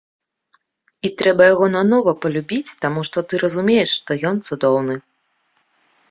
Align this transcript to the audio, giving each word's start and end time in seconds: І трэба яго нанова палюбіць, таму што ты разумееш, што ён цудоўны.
І 1.07 1.09
трэба 1.19 1.43
яго 1.53 1.65
нанова 1.73 2.13
палюбіць, 2.23 2.77
таму 2.85 3.03
што 3.09 3.17
ты 3.33 3.41
разумееш, 3.43 3.89
што 3.99 4.17
ён 4.31 4.35
цудоўны. 4.47 4.95